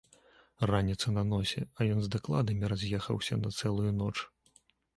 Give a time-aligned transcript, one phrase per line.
[0.71, 4.13] Раніца на носе, а ён з дакладамі раз'ехаўся на цэлую ноч.